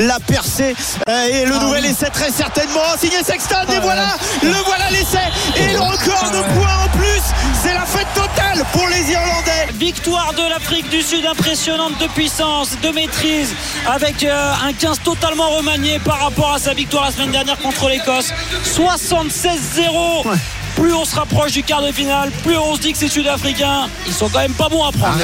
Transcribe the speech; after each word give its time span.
la 0.00 0.18
percée 0.18 0.74
et 1.08 1.44
le 1.44 1.58
nouvel 1.58 1.84
essai 1.86 2.08
très 2.10 2.30
certainement 2.30 2.80
signé 2.98 3.22
Sexton. 3.22 3.66
Et 3.72 3.78
voilà 3.80 4.16
le 4.42 4.52
voilà 4.64 4.90
l'essai. 4.90 5.18
Et 5.56 5.72
le 5.72 5.80
record 5.80 6.30
de 6.30 6.42
points 6.54 6.84
en 6.84 6.98
plus 6.98 7.22
c'est 7.62 7.74
la 7.74 7.84
fête 7.84 8.06
totale 8.14 8.64
pour 8.72 8.88
les 8.88 9.12
Irlandais. 9.12 9.68
Victoire 9.74 10.32
de 10.34 10.48
l'Afrique 10.48 10.88
du 10.88 11.02
Sud 11.02 11.26
impressionnante 11.26 11.98
de 11.98 12.06
puissance 12.08 12.70
de 12.82 12.88
maîtrise 12.90 13.54
avec 13.86 14.24
un 14.24 14.72
15 14.72 15.00
totalement 15.04 15.50
remanié 15.50 15.98
par 15.98 16.20
rapport 16.20 16.54
à 16.54 16.58
sa 16.58 16.74
victoire 16.74 17.04
la 17.04 17.12
semaine 17.12 17.32
dernière 17.32 17.58
contre 17.58 17.88
l'Écosse. 17.88 18.32
76-0 18.64 20.26
plus 20.76 20.94
on 20.94 21.04
se 21.04 21.14
rapproche 21.14 21.52
du 21.52 21.62
quart 21.62 21.82
de 21.82 21.92
finale, 21.92 22.30
plus 22.42 22.56
on 22.56 22.74
se 22.74 22.80
dit 22.80 22.92
que 22.92 22.98
ces 22.98 23.08
Sud-Africains, 23.08 23.88
ils 24.06 24.14
sont 24.14 24.28
quand 24.28 24.38
même 24.38 24.54
pas 24.54 24.68
bons 24.68 24.84
à 24.84 24.92
prendre. 24.92 25.18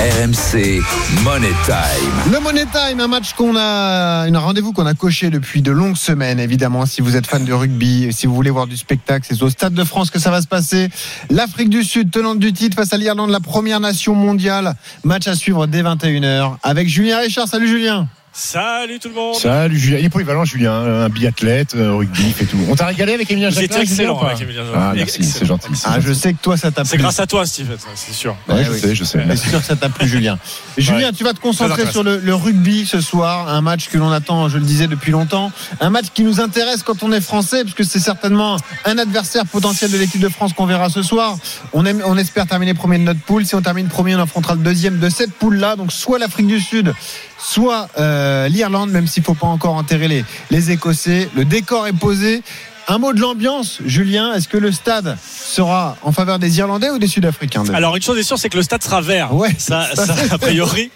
RMC 0.00 0.80
Money 1.24 1.52
Time. 1.66 2.32
Le 2.32 2.40
Money 2.40 2.64
Time, 2.72 3.00
un 3.00 3.06
match 3.06 3.34
qu'on 3.34 3.54
a, 3.54 4.22
un 4.22 4.38
rendez-vous 4.38 4.72
qu'on 4.72 4.86
a 4.86 4.94
coché 4.94 5.28
depuis 5.28 5.60
de 5.60 5.70
longues 5.70 5.98
semaines, 5.98 6.40
évidemment. 6.40 6.86
Si 6.86 7.02
vous 7.02 7.16
êtes 7.16 7.26
fan 7.26 7.44
de 7.44 7.52
rugby, 7.52 8.10
si 8.10 8.26
vous 8.26 8.34
voulez 8.34 8.48
voir 8.48 8.66
du 8.66 8.78
spectacle, 8.78 9.26
c'est 9.28 9.42
au 9.42 9.50
Stade 9.50 9.74
de 9.74 9.84
France 9.84 10.08
que 10.08 10.18
ça 10.18 10.30
va 10.30 10.40
se 10.40 10.46
passer. 10.46 10.88
L'Afrique 11.28 11.68
du 11.68 11.84
Sud, 11.84 12.10
tenante 12.10 12.38
du 12.38 12.54
titre 12.54 12.76
face 12.76 12.94
à 12.94 12.96
l'Irlande, 12.96 13.28
la 13.28 13.40
première 13.40 13.78
nation 13.78 14.14
mondiale. 14.14 14.74
Match 15.04 15.28
à 15.28 15.34
suivre 15.34 15.66
dès 15.66 15.82
21h 15.82 16.56
avec 16.62 16.88
Julien 16.88 17.18
Richard. 17.18 17.46
Salut 17.46 17.68
Julien. 17.68 18.08
Salut 18.32 19.00
tout 19.00 19.08
le 19.08 19.14
monde. 19.14 19.34
Salut 19.34 19.76
Julien. 19.76 19.98
Il 19.98 20.04
est 20.04 20.08
polyvalent 20.08 20.44
Julien, 20.44 20.72
un 20.72 21.08
biathlète, 21.08 21.72
rugby 21.72 22.32
et 22.40 22.44
tout. 22.44 22.58
On 22.68 22.76
t'a 22.76 22.86
régalé 22.86 23.14
avec 23.14 23.28
Emilien 23.28 23.50
Jacquelin 23.50 23.66
C'était 23.68 23.82
excellent 23.82 24.20
avec 24.20 24.40
Emilien 24.40 24.62
Ah 24.72 24.92
merci, 24.94 25.24
c'est 25.24 25.44
gentil. 25.44 25.68
Ah 25.84 25.98
je 25.98 26.12
sais 26.12 26.32
que 26.32 26.38
toi 26.40 26.56
ça 26.56 26.70
t'a 26.70 26.82
plu. 26.82 26.90
C'est 26.90 26.96
grâce 26.98 27.18
à 27.18 27.26
toi 27.26 27.44
Steve, 27.44 27.76
c'est 27.96 28.12
sûr. 28.12 28.36
Ouais, 28.48 28.64
je 28.64 28.72
sais, 28.72 28.94
je 28.94 29.02
sais. 29.02 29.24
C'est 29.30 29.50
sûr 29.50 29.58
que 29.58 29.66
ça 29.66 29.74
t'a 29.74 29.88
plu 29.88 30.06
Julien. 30.08 30.38
Julien, 30.78 31.10
tu 31.12 31.24
vas 31.24 31.32
te 31.32 31.40
concentrer 31.40 31.90
sur 31.90 32.04
le, 32.04 32.18
le, 32.18 32.34
rugby 32.34 32.86
ce 32.86 33.00
soir, 33.00 33.48
un 33.48 33.62
match 33.62 33.88
que 33.88 33.98
l'on 33.98 34.12
attend, 34.12 34.48
je 34.48 34.58
le 34.58 34.64
disais 34.64 34.86
depuis 34.86 35.10
longtemps, 35.10 35.50
un 35.80 35.90
match 35.90 36.06
qui 36.14 36.22
nous 36.22 36.40
intéresse 36.40 36.84
quand 36.84 37.02
on 37.02 37.10
est 37.10 37.20
français, 37.20 37.64
parce 37.64 37.74
que 37.74 37.84
c'est 37.84 37.98
certainement 37.98 38.58
un 38.84 38.98
adversaire 38.98 39.44
potentiel 39.44 39.90
de 39.90 39.98
l'équipe 39.98 40.20
de 40.20 40.28
France 40.28 40.52
qu'on 40.52 40.66
verra 40.66 40.88
ce 40.88 41.02
soir. 41.02 41.36
On, 41.72 41.84
aime, 41.84 42.00
on 42.06 42.16
espère 42.16 42.46
terminer 42.46 42.74
premier 42.74 42.98
de 42.98 43.04
notre 43.04 43.20
poule. 43.20 43.44
Si 43.44 43.56
on 43.56 43.62
termine 43.62 43.88
premier, 43.88 44.14
on 44.14 44.20
affrontera 44.20 44.54
le 44.54 44.60
deuxième 44.60 45.00
de 45.00 45.08
cette 45.08 45.32
poule-là, 45.32 45.74
donc 45.74 45.90
soit 45.90 46.20
l'Afrique 46.20 46.46
du 46.46 46.60
Sud, 46.60 46.94
soit 47.38 47.88
euh, 47.98 48.19
l'Irlande, 48.48 48.90
même 48.90 49.06
s'il 49.06 49.22
ne 49.22 49.26
faut 49.26 49.34
pas 49.34 49.46
encore 49.46 49.74
enterrer 49.74 50.08
les, 50.08 50.24
les 50.50 50.70
Écossais. 50.70 51.28
Le 51.34 51.44
décor 51.44 51.86
est 51.86 51.92
posé. 51.92 52.42
Un 52.88 52.98
mot 52.98 53.12
de 53.12 53.20
l'ambiance, 53.20 53.78
Julien. 53.86 54.34
Est-ce 54.34 54.48
que 54.48 54.56
le 54.56 54.72
stade 54.72 55.16
sera 55.22 55.96
en 56.02 56.10
faveur 56.10 56.40
des 56.40 56.58
Irlandais 56.58 56.90
ou 56.90 56.98
des 56.98 57.06
Sud-Africains 57.06 57.62
Alors, 57.72 57.94
une 57.94 58.02
chose 58.02 58.18
est 58.18 58.24
sûre, 58.24 58.36
c'est 58.36 58.48
que 58.48 58.56
le 58.56 58.64
stade 58.64 58.82
sera 58.82 59.00
vert. 59.00 59.32
Ouais, 59.32 59.54
ça, 59.58 59.88
ça, 59.94 60.12
a 60.30 60.38
priori. 60.38 60.90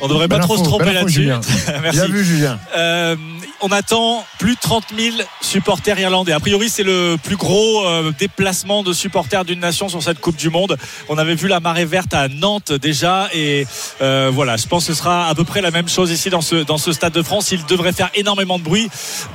On 0.00 0.06
ne 0.06 0.12
devrait 0.12 0.28
pas 0.28 0.38
trop 0.38 0.56
se 0.56 0.62
tromper 0.62 0.92
là-dessus. 0.92 1.26
Merci. 1.82 1.98
Bien 1.98 2.06
vu, 2.06 2.24
Julien. 2.24 2.58
Euh, 2.76 3.16
on 3.62 3.70
attend 3.72 4.24
plus 4.38 4.54
de 4.54 4.60
30 4.60 4.84
000 4.96 5.16
supporters 5.40 5.98
irlandais. 5.98 6.32
A 6.32 6.40
priori, 6.40 6.68
c'est 6.68 6.82
le 6.82 7.16
plus 7.22 7.36
gros 7.36 7.84
euh, 7.84 8.12
déplacement 8.18 8.82
de 8.82 8.92
supporters 8.92 9.44
d'une 9.44 9.60
nation 9.60 9.88
sur 9.88 10.02
cette 10.02 10.20
Coupe 10.20 10.36
du 10.36 10.50
Monde. 10.50 10.76
On 11.08 11.18
avait 11.18 11.34
vu 11.34 11.48
la 11.48 11.60
marée 11.60 11.84
verte 11.84 12.14
à 12.14 12.28
Nantes 12.28 12.72
déjà, 12.72 13.28
et 13.34 13.66
euh, 14.00 14.30
voilà, 14.32 14.56
je 14.56 14.66
pense 14.66 14.86
que 14.86 14.92
ce 14.92 14.98
sera 14.98 15.28
à 15.28 15.34
peu 15.34 15.44
près 15.44 15.60
la 15.60 15.70
même 15.70 15.88
chose 15.88 16.10
ici 16.10 16.30
dans 16.30 16.40
ce 16.40 16.56
dans 16.56 16.78
ce 16.78 16.92
stade 16.92 17.12
de 17.12 17.22
France. 17.22 17.52
Il 17.52 17.64
devrait 17.66 17.92
faire 17.92 18.10
énormément 18.14 18.58
de 18.58 18.64
bruit, 18.64 18.88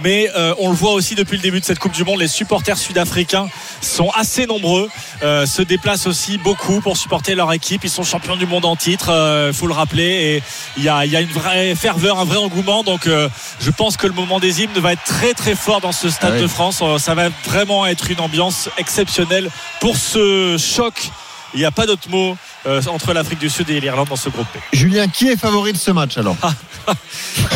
mais 0.04 0.30
euh, 0.36 0.54
on 0.60 0.70
le 0.70 0.76
voit 0.76 0.94
aussi 0.94 1.16
depuis 1.16 1.38
le 1.38 1.44
début 1.44 1.60
de 1.60 1.66
cette 1.66 1.80
Coupe 1.80 1.94
du 1.94 2.04
Monde. 2.04 2.20
Les 2.20 2.28
supporters 2.28 2.78
sud-africains 2.78 3.48
sont 3.82 4.10
assez 4.12 4.48
nombreux, 4.48 4.90
se 5.22 5.62
déplacent 5.62 6.08
aussi 6.08 6.38
beaucoup 6.38 6.82
pour 6.82 6.98
supporter 6.98 7.36
leur 7.36 7.52
équipe. 7.54 7.84
Ils 7.84 7.90
sont 7.90 8.04
champions 8.04 8.36
du 8.36 8.46
monde 8.46 8.66
en 8.66 8.76
titre, 8.76 9.12
il 9.48 9.54
faut 9.54 9.68
le 9.68 9.74
rappeler, 9.74 10.04
et 10.04 10.44
il 10.78 10.84
y 10.84 10.90
a 10.90 11.06
y 11.06 11.16
a 11.16 11.22
une 11.22 11.30
vraie 11.30 11.76
ferveur, 11.76 12.20
un 12.20 12.26
vrai 12.26 12.38
engouement. 12.38 12.84
Donc, 12.84 13.08
je 13.08 13.72
pense 13.72 13.98
que 13.98 14.08
le 14.08 14.15
moment 14.16 14.40
des 14.40 14.62
hymnes 14.64 14.72
va 14.80 14.94
être 14.94 15.04
très 15.04 15.34
très 15.34 15.56
fort 15.56 15.82
dans 15.82 15.92
ce 15.92 16.10
stade 16.10 16.32
Ah 16.34 16.36
oui. 16.38 16.42
de 16.42 16.48
France. 16.48 16.80
Euh, 16.82 16.98
Ça 16.98 17.14
va 17.16 17.30
vraiment 17.46 17.86
être 17.86 18.10
une 18.10 18.20
ambiance 18.20 18.70
exceptionnelle 18.78 19.50
pour 19.80 19.98
ce 19.98 20.58
choc. 20.58 21.10
Il 21.54 21.60
n'y 21.60 21.66
a 21.66 21.72
pas 21.72 21.86
d'autre 21.86 22.10
mot 22.10 22.36
euh, 22.68 22.82
entre 22.88 23.14
l'Afrique 23.14 23.40
du 23.40 23.50
Sud 23.50 23.70
et 23.70 23.80
l'Irlande 23.80 24.08
dans 24.10 24.16
ce 24.16 24.30
groupe 24.30 24.48
B. 24.54 24.58
Julien, 24.74 25.08
qui 25.08 25.28
est 25.30 25.38
favori 25.38 25.74
de 25.74 25.78
ce 25.78 25.92
match 25.92 26.18
alors 26.18 26.36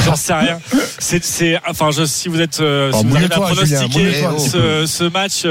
J'en 0.05 0.15
sais 0.15 0.33
rien. 0.33 0.59
C'est, 0.97 1.23
c'est- 1.23 1.59
enfin, 1.67 1.91
je, 1.91 2.03
si 2.05 2.27
vous 2.29 2.41
êtes, 2.41 2.59
euh, 2.61 2.91
Oh, 2.93 2.97
si 2.99 3.05
vous 3.07 3.15
arrivez 3.15 3.33
à 3.33 3.37
mouille-toi, 3.39 3.63
Julien, 3.65 3.87
pronostiquer 3.87 4.49
ce, 4.49 4.85
ce 4.87 5.03
match, 5.03 5.43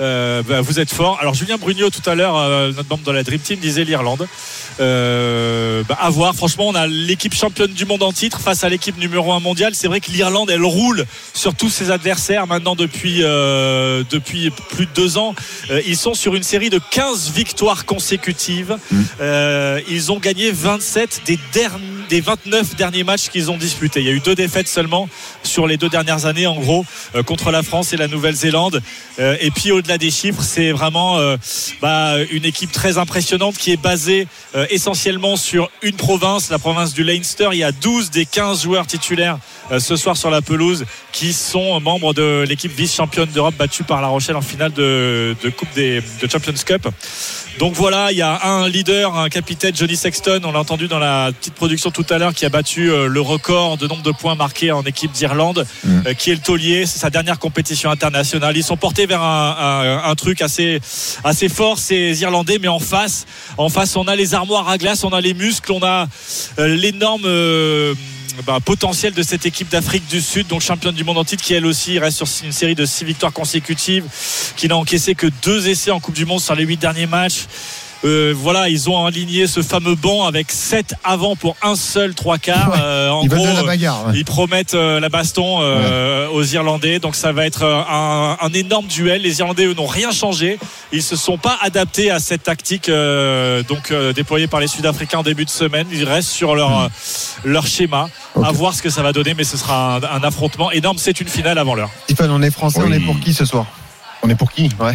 euh, 0.00 0.42
bah, 0.42 0.60
vous 0.60 0.78
êtes 0.78 0.92
fort. 0.92 1.18
Alors, 1.20 1.34
Julien 1.34 1.56
Brugnot 1.56 1.90
tout 1.90 2.08
à 2.08 2.14
l'heure, 2.14 2.34
notre 2.72 2.88
membre 2.88 3.02
de 3.04 3.10
la 3.12 3.22
Dream 3.24 3.40
Team, 3.40 3.58
disait 3.58 3.84
l'Irlande. 3.84 4.26
Bah, 4.78 5.98
à 6.00 6.10
voir. 6.10 6.34
Franchement, 6.34 6.68
on 6.68 6.74
a 6.74 6.86
l'équipe 6.86 7.34
championne 7.34 7.72
du 7.72 7.84
monde 7.86 8.02
en 8.02 8.12
titre 8.12 8.40
face 8.40 8.62
à 8.64 8.68
l'équipe 8.68 8.98
numéro 8.98 9.32
1 9.32 9.40
mondiale. 9.40 9.74
C'est 9.74 9.88
vrai 9.88 10.00
que 10.00 10.10
l'Irlande, 10.10 10.50
elle 10.50 10.64
roule 10.64 11.04
sur 11.32 11.54
tous 11.54 11.70
ses 11.70 11.90
adversaires 11.90 12.46
maintenant 12.46 12.74
depuis 12.76 13.18
depuis 13.18 14.50
plus 14.70 14.86
de 14.86 14.90
deux 14.94 15.18
ans. 15.18 15.34
Ils 15.86 15.96
sont 15.96 16.14
sur 16.14 16.34
une 16.34 16.42
série 16.44 16.70
de 16.70 16.80
15 16.90 17.30
victoires 17.32 17.84
consécutives. 17.84 18.76
Euh, 19.20 19.80
ils 19.88 20.12
ont 20.12 20.18
gagné 20.18 20.50
27 20.52 21.22
des 21.26 21.38
derniers 21.52 21.84
des 22.10 22.20
29 22.20 22.76
derniers 22.76 23.02
matchs 23.02 23.30
qu'ils 23.30 23.50
ont 23.50 23.56
disputés. 23.56 24.00
Il 24.00 24.06
y 24.06 24.10
a 24.10 24.12
eu 24.12 24.20
deux 24.20 24.34
défaites 24.34 24.68
seulement 24.68 25.08
sur 25.42 25.66
les 25.66 25.78
deux 25.78 25.88
dernières 25.88 26.26
années, 26.26 26.46
en 26.46 26.60
gros, 26.60 26.84
euh, 27.14 27.22
contre 27.22 27.50
la 27.50 27.62
France 27.62 27.94
et 27.94 27.96
la 27.96 28.08
Nouvelle-Zélande. 28.08 28.82
Euh, 29.18 29.38
et 29.40 29.50
puis 29.50 29.72
au-delà 29.72 29.96
des 29.96 30.10
chiffres, 30.10 30.42
c'est 30.42 30.70
vraiment 30.70 31.18
bah, 31.80 32.16
une 32.30 32.44
équipe 32.44 32.72
très 32.72 32.98
impressionnante 32.98 33.56
qui 33.56 33.72
est 33.72 33.80
basée 33.80 34.26
essentiellement 34.68 35.36
sur 35.36 35.70
une 35.82 35.96
province, 35.96 36.50
la 36.50 36.58
province 36.58 36.92
du 36.92 37.04
Leinster. 37.04 37.48
Il 37.52 37.58
y 37.58 37.64
a 37.64 37.72
12 37.72 38.10
des 38.10 38.26
15 38.26 38.62
joueurs 38.62 38.86
titulaires 38.86 39.38
ce 39.78 39.96
soir 39.96 40.16
sur 40.16 40.30
la 40.30 40.42
pelouse 40.42 40.84
qui 41.12 41.32
sont 41.32 41.80
membres 41.80 42.12
de 42.12 42.44
l'équipe 42.46 42.72
vice-championne 42.72 43.30
d'Europe 43.30 43.54
battue 43.56 43.84
par 43.84 44.02
La 44.02 44.08
Rochelle 44.08 44.36
en 44.36 44.42
finale 44.42 44.72
de 44.72 45.34
Coupe 45.56 45.72
des 45.74 46.02
de 46.20 46.30
Champions 46.30 46.52
Cup. 46.64 46.88
Donc 47.58 47.74
voilà, 47.74 48.10
il 48.10 48.18
y 48.18 48.22
a 48.22 48.46
un 48.46 48.68
leader, 48.68 49.16
un 49.16 49.28
capitaine, 49.28 49.74
Johnny 49.76 49.94
Sexton, 49.94 50.40
on 50.44 50.50
l'a 50.50 50.58
entendu 50.58 50.88
dans 50.88 50.98
la 50.98 51.30
petite 51.32 51.54
production 51.54 51.92
tout 51.92 52.04
à 52.10 52.18
l'heure, 52.18 52.34
qui 52.34 52.44
a 52.44 52.48
battu 52.48 52.90
euh, 52.90 53.06
le 53.06 53.20
record 53.20 53.76
de 53.78 53.86
nombre 53.86 54.02
de 54.02 54.10
points 54.10 54.34
marqués 54.34 54.72
en 54.72 54.82
équipe 54.82 55.12
d'Irlande, 55.12 55.64
euh, 55.86 56.14
qui 56.14 56.30
est 56.30 56.34
le 56.34 56.40
taulier. 56.40 56.84
C'est 56.84 56.98
sa 56.98 57.10
dernière 57.10 57.38
compétition 57.38 57.90
internationale. 57.90 58.56
Ils 58.56 58.64
sont 58.64 58.76
portés 58.76 59.06
vers 59.06 59.22
un, 59.22 59.56
un- 60.04 60.10
un 60.10 60.14
truc 60.16 60.42
assez, 60.42 60.80
assez 61.22 61.48
fort, 61.48 61.78
ces 61.78 62.20
Irlandais, 62.22 62.58
mais 62.60 62.68
en 62.68 62.80
face, 62.80 63.24
en 63.56 63.68
face, 63.68 63.94
on 63.96 64.08
a 64.08 64.16
les 64.16 64.34
armoires 64.34 64.68
à 64.68 64.76
glace, 64.76 65.04
on 65.04 65.10
a 65.12 65.20
les 65.20 65.32
muscles, 65.32 65.70
on 65.70 65.82
a 65.84 66.08
euh, 66.58 66.74
l'énorme 66.74 67.22
euh, 67.24 67.94
bah, 68.42 68.58
potentiel 68.64 69.12
de 69.14 69.22
cette 69.22 69.46
équipe 69.46 69.68
d'Afrique 69.68 70.06
du 70.08 70.20
Sud, 70.20 70.48
donc 70.48 70.60
championne 70.60 70.94
du 70.94 71.04
monde 71.04 71.18
en 71.18 71.24
titre, 71.24 71.42
qui 71.42 71.54
elle 71.54 71.66
aussi 71.66 71.98
reste 71.98 72.24
sur 72.24 72.44
une 72.44 72.52
série 72.52 72.74
de 72.74 72.84
six 72.84 73.04
victoires 73.04 73.32
consécutives, 73.32 74.04
qui 74.56 74.66
n'a 74.66 74.76
encaissé 74.76 75.14
que 75.14 75.28
deux 75.42 75.68
essais 75.68 75.90
en 75.90 76.00
Coupe 76.00 76.14
du 76.14 76.26
Monde 76.26 76.40
sur 76.40 76.54
les 76.54 76.64
huit 76.64 76.76
derniers 76.76 77.06
matchs. 77.06 77.46
Euh, 78.04 78.34
voilà, 78.36 78.68
ils 78.68 78.90
ont 78.90 79.06
aligné 79.06 79.46
ce 79.46 79.62
fameux 79.62 79.94
banc 79.94 80.26
avec 80.26 80.52
7 80.52 80.94
avant 81.04 81.36
pour 81.36 81.56
un 81.62 81.74
seul 81.74 82.14
trois 82.14 82.36
quarts. 82.38 82.70
Ouais. 82.72 82.78
Euh, 82.82 83.08
en 83.10 83.22
Ils 83.22 83.28
gros, 83.30 83.46
de 83.46 83.52
la 83.52 83.62
bagarre. 83.62 84.06
ouais. 84.08 84.12
ils 84.16 84.24
promettent 84.26 84.74
euh, 84.74 85.00
la 85.00 85.08
baston 85.08 85.58
euh, 85.62 86.28
aux 86.28 86.44
Irlandais, 86.44 86.98
donc 86.98 87.14
ça 87.16 87.32
va 87.32 87.46
être 87.46 87.62
euh, 87.62 87.82
un, 87.90 88.36
un 88.40 88.52
énorme 88.52 88.86
duel. 88.86 89.22
Les 89.22 89.38
Irlandais 89.38 89.64
eux 89.64 89.74
n'ont 89.74 89.86
rien 89.86 90.10
changé, 90.12 90.58
ils 90.92 91.02
se 91.02 91.16
sont 91.16 91.38
pas 91.38 91.56
adaptés 91.62 92.10
à 92.10 92.18
cette 92.18 92.42
tactique 92.42 92.88
euh, 92.90 93.62
donc 93.62 93.90
euh, 93.90 94.12
déployée 94.12 94.48
par 94.48 94.60
les 94.60 94.66
Sud-Africains 94.68 95.20
en 95.20 95.22
début 95.22 95.44
de 95.46 95.50
semaine. 95.50 95.86
Ils 95.90 96.04
restent 96.04 96.28
sur 96.30 96.54
leur 96.54 96.78
euh, 96.82 96.88
leur 97.44 97.66
schéma. 97.66 98.08
Ok. 98.34 98.44
À 98.46 98.52
voir 98.52 98.74
ce 98.74 98.82
que 98.82 98.90
ça 98.90 99.02
va 99.02 99.12
donner, 99.12 99.32
mais 99.34 99.44
ce 99.44 99.56
sera 99.56 99.96
un, 99.96 100.02
un 100.02 100.22
affrontement 100.24 100.70
énorme. 100.72 100.98
C'est 100.98 101.20
une 101.20 101.28
finale 101.28 101.56
avant 101.56 101.74
l'heure. 101.74 101.90
Stéphane, 102.04 102.30
on 102.30 102.42
est 102.42 102.50
français, 102.50 102.80
on 102.84 102.92
est 102.92 103.00
pour 103.00 103.18
qui 103.20 103.32
ce 103.32 103.44
soir? 103.46 103.64
On 104.22 104.28
est 104.28 104.34
pour 104.34 104.50
qui? 104.52 104.68
Ouais. 104.80 104.94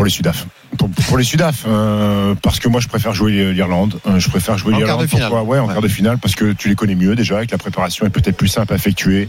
Pour 0.00 0.06
les 0.06 0.10
Sudaf. 0.10 0.46
Pour, 0.78 0.88
pour 0.88 1.18
les 1.18 1.24
Sudaf, 1.24 1.64
euh, 1.68 2.34
parce 2.40 2.58
que 2.58 2.68
moi 2.68 2.80
je 2.80 2.88
préfère 2.88 3.12
jouer 3.12 3.52
l'Irlande. 3.52 4.00
Euh, 4.06 4.18
je 4.18 4.30
préfère 4.30 4.56
jouer 4.56 4.74
l'Irlande. 4.74 5.06
Pourquoi? 5.10 5.42
Ouais, 5.42 5.58
en 5.58 5.66
Ouais. 5.66 5.74
quart 5.74 5.82
de 5.82 5.88
finale, 5.88 6.16
parce 6.16 6.34
que 6.34 6.52
tu 6.54 6.70
les 6.70 6.74
connais 6.74 6.94
mieux 6.94 7.14
déjà, 7.14 7.42
et 7.42 7.46
que 7.46 7.52
la 7.52 7.58
préparation 7.58 8.06
est 8.06 8.08
peut-être 8.08 8.38
plus 8.38 8.48
simple 8.48 8.72
à 8.72 8.76
effectuer, 8.76 9.28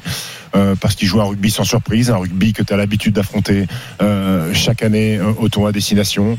euh, 0.55 0.75
parce 0.79 0.95
qu'ils 0.95 1.09
jouent 1.09 1.19
un 1.19 1.25
rugby 1.25 1.51
sans 1.51 1.65
surprise, 1.65 2.09
un 2.09 2.15
rugby 2.15 2.53
que 2.53 2.63
tu 2.63 2.71
as 2.71 2.77
l'habitude 2.77 3.13
d'affronter 3.13 3.67
chaque 4.53 4.81
année 4.81 5.19
au 5.19 5.49
tournoi 5.49 5.71
à 5.71 5.73
destination. 5.73 6.37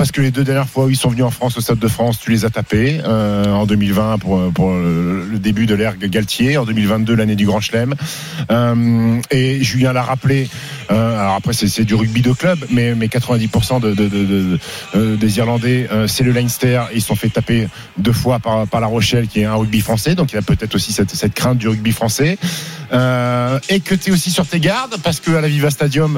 Parce 0.00 0.12
que 0.12 0.22
les 0.22 0.30
deux 0.30 0.44
dernières 0.44 0.66
fois 0.66 0.86
où 0.86 0.88
ils 0.88 0.96
sont 0.96 1.10
venus 1.10 1.24
en 1.26 1.30
France, 1.30 1.58
au 1.58 1.60
Stade 1.60 1.78
de 1.78 1.86
France, 1.86 2.18
tu 2.18 2.30
les 2.30 2.46
as 2.46 2.50
tapés. 2.50 3.02
euh, 3.04 3.52
en 3.52 3.66
2020 3.66 4.16
pour, 4.16 4.38
le, 4.38 5.38
début 5.38 5.66
de 5.66 5.74
l'ère 5.74 5.98
Galtier, 5.98 6.56
en 6.56 6.64
2022 6.64 7.14
l'année 7.14 7.36
du 7.36 7.44
Grand 7.44 7.60
Chelem. 7.60 7.94
Euh, 8.50 9.20
et 9.30 9.62
Julien 9.62 9.92
l'a 9.92 10.02
rappelé. 10.02 10.48
euh, 10.90 11.20
alors 11.20 11.34
après 11.34 11.52
c'est 11.52 11.84
du 11.84 11.94
rugby 11.94 12.22
de 12.22 12.32
club, 12.32 12.58
mais, 12.70 12.94
mais 12.94 13.08
90% 13.08 13.80
de, 13.80 13.92
de- 13.92 14.08
de- 14.08 14.24
de- 14.24 14.58
euh, 14.94 15.16
des 15.16 15.36
Irlandais, 15.36 15.86
c'est 16.06 16.24
le 16.24 16.32
Leinster. 16.32 16.80
Ils 16.94 17.02
sont 17.02 17.14
fait 17.14 17.28
taper 17.28 17.68
deux 17.98 18.14
fois 18.14 18.38
par, 18.38 18.66
par 18.68 18.80
La 18.80 18.86
Rochelle, 18.86 19.28
qui 19.28 19.40
est 19.40 19.44
un 19.44 19.54
rugby 19.54 19.82
français. 19.82 20.14
Donc 20.14 20.32
il 20.32 20.36
y 20.36 20.38
a 20.38 20.42
peut-être 20.42 20.74
aussi 20.74 20.92
cette, 20.92 21.34
crainte 21.34 21.58
du 21.58 21.68
rugby 21.68 21.92
français. 21.92 22.38
Et 22.92 23.80
que 23.80 23.94
tu 23.94 24.10
es 24.10 24.12
aussi 24.12 24.30
sur 24.30 24.46
tes 24.46 24.60
gardes, 24.60 24.96
parce 25.02 25.20
que 25.20 25.30
à 25.32 25.42
la 25.42 25.48
Viva 25.48 25.68
Stadium, 25.70 26.14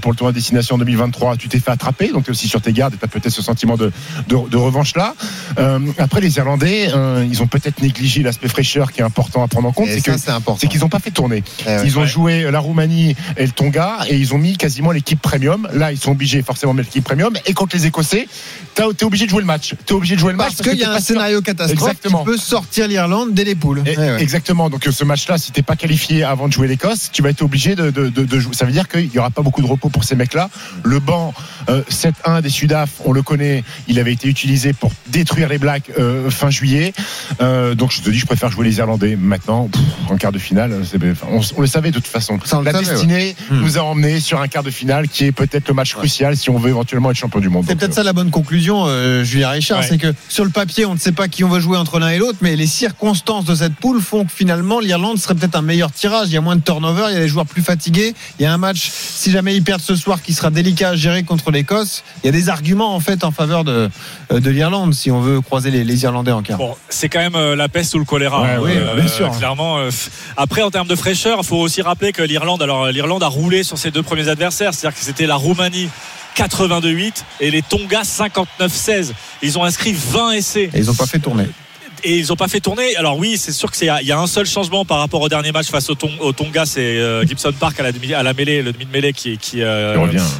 pour 0.00 0.12
le 0.12 0.16
tournoi 0.16 0.32
de 0.32 0.36
destination 0.36 0.78
2023, 0.78 1.36
tu 1.36 1.48
t'es 1.48 1.60
fait 1.60 1.70
attraper. 1.70 2.08
Donc 2.12 2.24
tu 2.24 2.30
es 2.30 2.32
aussi 2.32 2.48
sur 2.48 2.62
tes 2.62 2.72
gardes 2.72 2.94
et 2.94 2.96
tu 2.96 3.04
as 3.04 3.08
peut-être 3.08 3.25
peut-être 3.26 3.34
ce 3.34 3.42
sentiment 3.42 3.76
de, 3.76 3.92
de, 4.28 4.36
de 4.48 4.56
revanche 4.56 4.94
là. 4.96 5.14
Euh, 5.58 5.78
après, 5.98 6.20
les 6.20 6.36
Irlandais, 6.36 6.88
euh, 6.94 7.26
ils 7.28 7.42
ont 7.42 7.46
peut-être 7.46 7.82
négligé 7.82 8.22
l'aspect 8.22 8.48
fraîcheur 8.48 8.92
qui 8.92 9.00
est 9.00 9.04
important 9.04 9.42
à 9.42 9.48
prendre 9.48 9.68
en 9.68 9.72
compte. 9.72 9.88
C'est 9.90 10.00
que 10.00 10.16
c'est 10.16 10.30
important. 10.30 10.58
c'est 10.60 10.68
qu'ils 10.68 10.80
n'ont 10.80 10.88
pas 10.88 11.00
fait 11.00 11.10
tourner. 11.10 11.42
Eh 11.62 11.68
ouais. 11.68 11.82
Ils 11.84 11.98
ont 11.98 12.02
Ouais. 12.02 12.06
joué 12.06 12.50
la 12.50 12.60
Roumanie 12.60 13.16
et 13.36 13.44
le 13.46 13.50
Tonga 13.52 13.98
et 14.08 14.16
ils 14.16 14.32
ont 14.34 14.38
mis 14.38 14.56
quasiment 14.56 14.92
l'équipe 14.92 15.20
premium. 15.20 15.66
Là, 15.72 15.90
ils 15.92 15.98
sont 15.98 16.12
obligés 16.12 16.42
forcément 16.42 16.72
de 16.72 16.78
mettre 16.78 16.90
l'équipe 16.90 17.04
premium. 17.04 17.32
Et 17.46 17.52
contre 17.54 17.74
les 17.74 17.86
Écossais, 17.86 18.28
t'es 18.74 19.04
obligé 19.04 19.24
de 19.24 19.30
jouer 19.30 19.40
le 19.40 19.46
match. 19.46 19.74
T'es 19.86 19.94
obligé 19.94 20.14
de 20.14 20.20
jouer 20.20 20.32
le 20.32 20.36
match 20.38 20.54
Parce 20.56 20.68
qu'il 20.68 20.78
y 20.78 20.84
a 20.84 20.92
un 20.92 21.00
scénario 21.00 21.40
catastrophe 21.42 21.72
Exactement. 21.80 22.20
qui 22.20 22.26
peut 22.26 22.36
sortir 22.36 22.86
l'Irlande 22.86 23.32
dès 23.34 23.44
les 23.44 23.54
poules. 23.56 23.82
Et- 23.86 23.94
Eh 23.94 23.98
ouais. 23.98 24.22
Exactement. 24.22 24.70
Donc 24.70 24.86
euh, 24.86 24.92
ce 24.92 25.02
match-là, 25.04 25.38
si 25.38 25.50
t'es 25.52 25.62
pas 25.62 25.74
qualifié 25.76 26.22
avant 26.22 26.46
de 26.48 26.52
jouer 26.52 26.68
l'Écosse, 26.68 27.10
tu 27.12 27.22
vas 27.22 27.30
être 27.30 27.42
obligé 27.42 27.74
de, 27.74 27.90
de, 27.90 28.08
de- 28.08 28.24
de 28.24 28.38
jouer. 28.40 28.54
Ça 28.54 28.64
veut 28.66 28.72
dire 28.72 28.88
qu'il 28.88 29.12
y 29.12 29.18
aura 29.18 29.30
pas 29.30 29.42
beaucoup 29.42 29.62
de 29.62 29.66
repos 29.66 29.88
pour 29.88 30.04
ces 30.04 30.14
mecs-là. 30.14 30.48
Le 30.84 31.00
banc 31.00 31.34
euh, 31.70 31.82
7-1 31.90 32.42
des 32.42 32.50
Sudaf, 32.50 32.90
on 33.06 33.12
le 33.12 33.22
connaît. 33.22 33.64
Il 33.88 33.98
avait 33.98 34.12
été 34.12 34.28
utilisé 34.28 34.72
pour 34.72 34.92
détruire 35.08 35.48
les 35.48 35.58
Blacks 35.58 35.90
euh, 35.98 36.30
fin 36.30 36.50
juillet. 36.50 36.92
Euh, 37.40 37.74
donc 37.74 37.92
je 37.92 38.00
te 38.02 38.10
dis, 38.10 38.18
je 38.18 38.26
préfère 38.26 38.50
jouer 38.50 38.66
les 38.66 38.78
Irlandais. 38.78 39.16
Maintenant, 39.16 39.68
pff, 39.68 39.82
en 40.10 40.16
quart 40.16 40.32
de 40.32 40.38
finale, 40.38 40.82
on, 41.30 41.40
on 41.56 41.60
le 41.60 41.66
savait 41.66 41.90
de 41.90 41.94
toute 41.96 42.06
façon. 42.06 42.38
Ça, 42.44 42.60
La 42.62 42.72
savait, 42.72 42.84
destinée 42.84 43.36
Hmm. 43.50 43.60
nous 43.60 43.78
a 43.78 43.82
emmenés 43.82 44.18
sur 44.20 44.40
un 44.40 44.48
quart 44.48 44.62
de 44.62 44.70
finale 44.70 45.08
qui 45.08 45.24
est 45.24 45.32
peut-être 45.32 45.68
le 45.68 45.74
match 45.74 45.94
crucial 45.94 46.36
si 46.36 46.50
on 46.50 46.58
veut 46.58 46.70
éventuellement 46.70 47.10
être 47.10 47.16
champion 47.16 47.38
du 47.40 47.48
monde. 47.48 47.64
C'est 47.68 47.76
peut-être 47.76 47.92
euh, 47.92 47.94
ça 47.96 48.02
la 48.02 48.12
bonne 48.12 48.30
conclusion, 48.30 48.84
euh, 48.86 49.22
Julien 49.24 49.50
Richard, 49.50 49.80
Ouais. 49.80 49.86
c'est 49.88 49.98
que 49.98 50.12
sur 50.28 50.44
le 50.44 50.50
papier, 50.50 50.84
on 50.86 50.94
ne 50.94 50.98
sait 50.98 51.12
pas 51.12 51.28
qui 51.28 51.44
on 51.44 51.48
va 51.48 51.60
jouer 51.60 51.76
entre 51.76 51.98
l'un 51.98 52.08
et 52.08 52.18
l'autre, 52.18 52.38
mais 52.40 52.56
les 52.56 52.66
circonstances 52.66 53.44
de 53.44 53.54
cette 53.54 53.74
poule 53.74 54.00
font 54.00 54.24
que 54.24 54.32
finalement 54.32 54.80
l'Irlande 54.80 55.18
serait 55.18 55.34
peut-être 55.34 55.54
un 55.56 55.62
meilleur 55.62 55.92
tirage. 55.92 56.28
Il 56.28 56.34
y 56.34 56.36
a 56.36 56.40
moins 56.40 56.56
de 56.56 56.62
turnover, 56.62 57.04
il 57.10 57.14
y 57.14 57.16
a 57.16 57.20
des 57.20 57.28
joueurs 57.28 57.46
plus 57.46 57.62
fatigués. 57.62 58.14
Il 58.38 58.42
y 58.42 58.46
a 58.46 58.52
un 58.52 58.58
match, 58.58 58.90
si 58.90 59.30
jamais 59.30 59.54
ils 59.54 59.62
perdent 59.62 59.80
ce 59.82 59.94
soir, 59.96 60.22
qui 60.22 60.32
sera 60.34 60.50
délicat 60.50 60.90
à 60.90 60.96
gérer 60.96 61.22
contre 61.22 61.50
l'Écosse. 61.50 62.02
Il 62.22 62.26
y 62.26 62.28
a 62.30 62.32
des 62.32 62.48
arguments 62.48 62.95
en 62.96 63.00
fait 63.00 63.22
en 63.22 63.30
faveur 63.30 63.62
de, 63.62 63.88
euh, 64.32 64.40
de 64.40 64.50
l'Irlande 64.50 64.94
si 64.94 65.10
on 65.10 65.20
veut 65.20 65.40
croiser 65.40 65.70
les, 65.70 65.84
les 65.84 66.02
Irlandais 66.02 66.32
en 66.32 66.42
quart. 66.42 66.58
Bon, 66.58 66.74
c'est 66.88 67.08
quand 67.08 67.20
même 67.20 67.36
euh, 67.36 67.54
la 67.54 67.68
peste 67.68 67.94
ou 67.94 67.98
le 67.98 68.04
choléra. 68.04 68.42
Ouais, 68.42 68.48
hein, 68.48 68.60
oui, 68.62 68.72
euh, 68.74 68.94
bien 68.96 69.08
sûr. 69.08 69.30
Clairement. 69.36 69.78
euh, 69.78 69.90
après, 70.36 70.62
en 70.62 70.70
termes 70.70 70.88
de 70.88 70.96
fraîcheur, 70.96 71.38
il 71.42 71.46
faut 71.46 71.58
aussi 71.58 71.82
rappeler 71.82 72.12
que 72.12 72.22
l'Irlande, 72.22 72.62
alors 72.62 72.88
l'Irlande 72.88 73.22
a 73.22 73.28
roulé 73.28 73.62
sur 73.62 73.78
ses 73.78 73.90
deux 73.90 74.02
premiers 74.02 74.28
adversaires, 74.28 74.74
c'est-à-dire 74.74 74.98
que 74.98 75.04
c'était 75.04 75.26
la 75.26 75.36
Roumanie 75.36 75.88
82-8 76.36 77.22
et 77.40 77.50
les 77.50 77.62
Tonga 77.62 78.02
59-16. 78.02 79.12
Ils 79.42 79.58
ont 79.58 79.64
inscrit 79.64 79.92
20 79.92 80.32
essais 80.32 80.70
Et 80.74 80.78
ils 80.80 80.86
n'ont 80.86 80.94
pas 80.94 81.06
fait 81.06 81.18
tourner. 81.18 81.46
Et 82.06 82.18
ils 82.18 82.28
n'ont 82.28 82.36
pas 82.36 82.48
fait 82.48 82.60
tourner. 82.60 82.96
Alors 82.96 83.18
oui, 83.18 83.36
c'est 83.38 83.52
sûr 83.52 83.70
que 83.70 83.76
c'est 83.76 83.86
il 84.00 84.06
y 84.06 84.12
a 84.12 84.18
un 84.18 84.26
seul 84.26 84.46
changement 84.46 84.84
par 84.84 84.98
rapport 84.98 85.20
au 85.20 85.28
dernier 85.28 85.52
match 85.52 85.66
face 85.66 85.90
au, 85.90 85.94
Ton- 85.94 86.10
au 86.20 86.32
Tonga, 86.32 86.64
c'est 86.66 86.80
euh, 86.80 87.24
Gibson 87.26 87.52
Park 87.58 87.78
à 87.80 87.82
la, 87.82 87.92
demi- 87.92 88.14
à 88.14 88.22
la 88.22 88.32
mêlée, 88.32 88.62
le 88.62 88.72
demi 88.72 88.86
de 88.86 88.90
mêlée 88.92 89.12
qui, 89.12 89.36
qui 89.38 89.62
euh, 89.62 89.96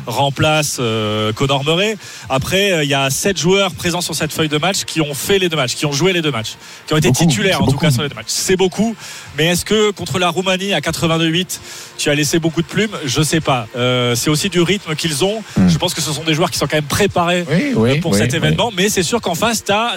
remplace 0.06 0.78
euh, 0.80 1.32
Conor 1.32 1.64
Murray. 1.64 1.96
Après, 2.28 2.72
euh, 2.72 2.84
il 2.84 2.90
y 2.90 2.94
a 2.94 3.10
sept 3.10 3.38
joueurs 3.38 3.72
présents 3.72 4.00
sur 4.00 4.14
cette 4.14 4.32
feuille 4.32 4.48
de 4.48 4.58
match 4.58 4.84
qui 4.84 5.00
ont 5.00 5.14
fait 5.14 5.38
les 5.38 5.48
deux 5.48 5.56
matchs, 5.56 5.74
qui 5.74 5.86
ont 5.86 5.92
joué 5.92 6.12
les 6.12 6.22
deux 6.22 6.30
matchs, 6.30 6.54
qui 6.86 6.94
ont 6.94 6.96
été 6.96 7.08
Beaucoup, 7.08 7.26
titulaires 7.26 7.62
en 7.62 7.66
tout 7.66 7.76
cas 7.78 7.90
sur 7.90 8.02
les 8.02 8.08
deux 8.08 8.14
matchs. 8.14 8.26
C'est 8.28 8.56
beaucoup, 8.56 8.94
mais 9.36 9.46
est-ce 9.46 9.64
que 9.64 9.90
contre 9.90 10.18
la 10.18 10.28
Roumanie 10.28 10.72
à 10.72 10.80
82-8, 10.80 11.58
tu 11.98 12.10
as 12.10 12.14
laissé 12.14 12.38
beaucoup 12.38 12.62
de 12.62 12.66
plumes? 12.66 12.96
Je 13.04 13.22
sais 13.22 13.40
pas. 13.40 13.66
C'est 14.14 14.30
aussi 14.30 14.48
du 14.48 14.60
rythme 14.60 14.94
qu'ils 14.94 15.24
ont. 15.24 15.42
Hmm. 15.56 15.68
Je 15.68 15.78
pense 15.78 15.94
que 15.94 16.00
ce 16.00 16.12
sont 16.12 16.24
des 16.24 16.34
joueurs 16.34 16.50
qui 16.50 16.58
sont 16.58 16.66
quand 16.66 16.76
même 16.76 16.84
préparés 16.84 17.44
Oui, 17.50 17.72
oui, 17.74 18.00
pour 18.00 18.12
oui, 18.12 18.18
cet 18.18 18.34
événement, 18.34 18.70
mais 18.76 18.88
c'est 18.88 19.02
sûr 19.02 19.20
qu'en 19.20 19.34
face, 19.34 19.64
tu 19.64 19.72
as, 19.72 19.96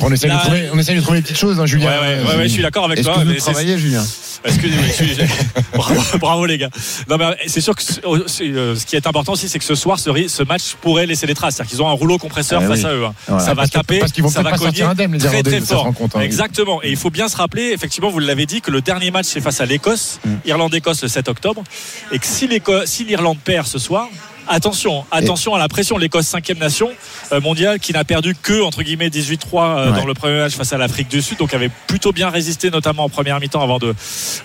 On 0.00 0.12
essaie, 0.12 0.28
la- 0.28 0.36
de 0.36 0.40
trouver, 0.40 0.68
on 0.72 0.78
essaie 0.82 0.94
de 0.94 1.00
trouver 1.00 1.18
des 1.18 1.22
petites 1.22 1.38
choses, 1.38 1.58
hein, 1.58 1.62
Ouais, 1.62 1.66
Julien. 1.66 1.86
ouais, 2.00 2.22
ouais, 2.28 2.36
ouais, 2.36 2.42
je 2.44 2.48
suis 2.52 2.62
d'accord 2.62 2.84
avec 2.84 3.02
toi. 3.02 3.22
mais 3.24 3.36
travaillez, 3.36 3.78
Julien? 3.78 4.04
Excusez-moi, 4.44 4.86
excusez- 4.88 5.24
bravo, 5.74 6.00
bravo, 6.18 6.46
les 6.46 6.58
gars. 6.58 6.68
Non 7.08 7.16
mais 7.16 7.26
c'est 7.46 7.60
sûr 7.60 7.76
que 7.76 7.82
ce 7.82 7.92
c'est, 8.26 8.44
euh, 8.48 8.74
ce 8.74 8.84
qui 8.86 8.96
est 8.96 9.06
important 9.06 9.32
aussi, 9.34 9.48
c'est 9.48 9.60
que 9.60 9.64
ce 9.64 9.76
soir, 9.76 10.00
ce, 10.00 10.42
match 10.42 10.74
pourrait 10.80 11.06
laisser 11.06 11.26
des 11.28 11.34
traces. 11.34 11.54
C'est-à-dire 11.56 11.70
qu'ils 11.70 11.82
ont 11.82 11.88
un 11.88 11.92
rouleau 11.92 12.18
compresseur 12.18 12.60
Eh 12.64 12.66
face 12.66 12.80
oui. 12.80 12.86
à 12.86 12.92
eux. 12.94 13.04
hein. 13.04 13.14
Ouais. 13.28 13.38
Ça 13.38 13.50
va 13.50 13.54
Parce 13.54 13.70
taper, 13.70 14.00
parce 14.00 14.10
qu'ils 14.10 14.24
vont 14.24 14.30
ça 14.30 14.42
va 14.42 14.50
cogner 14.52 14.82
indemnes, 14.82 15.12
les 15.12 15.18
très 15.20 15.42
très 15.44 15.60
fort. 15.60 15.84
rend 15.84 15.92
compte, 15.92 16.16
hein. 16.16 16.20
Exactement. 16.22 16.82
Et 16.82 16.90
il 16.90 16.96
faut 16.96 17.10
bien 17.10 17.28
se 17.28 17.36
rappeler, 17.36 17.70
effectivement, 17.72 18.10
vous 18.10 18.18
l'avez 18.18 18.46
dit, 18.46 18.60
que 18.60 18.72
le 18.72 18.80
dernier 18.80 19.12
match 19.12 19.26
c'est 19.28 19.40
face 19.40 19.60
à 19.60 19.64
l'Écosse, 19.66 20.18
Mm. 20.24 20.30
Irlande-Écosse 20.46 21.02
le 21.02 21.08
7 21.08 21.28
octobre, 21.28 21.62
et 22.10 22.18
que 22.18 22.26
si 22.26 22.48
l'Éco- 22.48 22.84
si 22.84 23.04
l'Irlande 23.04 23.38
perd 23.44 23.66
ce 23.68 23.78
soir. 23.78 24.08
Attention, 24.48 25.04
attention 25.10 25.54
à 25.54 25.58
la 25.58 25.68
pression. 25.68 25.96
L'Écosse, 25.98 26.26
cinquième 26.26 26.58
nation 26.58 26.90
euh, 27.32 27.40
mondiale, 27.40 27.78
qui 27.80 27.92
n'a 27.92 28.04
perdu 28.04 28.34
que 28.40 28.62
entre 28.62 28.82
guillemets 28.82 29.08
18-3 29.08 29.38
euh, 29.78 29.90
Ouais. 29.92 29.96
dans 29.98 30.06
le 30.06 30.14
premier 30.14 30.38
match 30.38 30.52
face 30.54 30.72
à 30.72 30.78
l'Afrique 30.78 31.08
du 31.08 31.22
Sud, 31.22 31.38
donc 31.38 31.54
avait 31.54 31.70
plutôt 31.86 32.12
bien 32.12 32.28
résisté, 32.30 32.70
notamment 32.70 33.04
en 33.04 33.08
première 33.08 33.38
mi-temps 33.40 33.62
avant 33.62 33.78
de, 33.78 33.94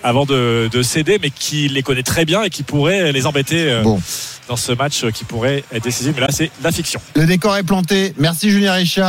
avant 0.04 0.24
de, 0.24 0.68
de 0.70 0.82
céder, 0.82 1.18
mais 1.20 1.30
qui 1.30 1.68
les 1.68 1.82
connaît 1.82 2.02
très 2.02 2.24
bien 2.24 2.42
et 2.42 2.50
qui 2.50 2.62
pourrait 2.62 3.12
les 3.12 3.26
embêter 3.26 3.70
euh, 3.70 3.82
Bon. 3.82 4.00
dans 4.48 4.56
ce 4.56 4.72
match 4.72 5.04
qui 5.12 5.24
pourrait 5.24 5.64
être 5.72 5.82
décisif. 5.84 6.12
Mais 6.14 6.20
là, 6.22 6.28
c'est 6.30 6.50
la 6.62 6.72
fiction. 6.72 7.00
Le 7.14 7.26
décor 7.26 7.56
est 7.56 7.62
planté. 7.64 8.14
Merci 8.18 8.50
Julien 8.50 8.72
Richard. 8.74 9.08